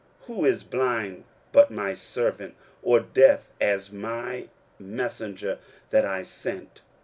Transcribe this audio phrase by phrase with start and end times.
[0.21, 2.55] 23:042:019 Who is blind, but my servant?
[2.81, 4.47] or deaf, as my
[4.79, 5.59] messenger
[5.91, 6.81] that I sent?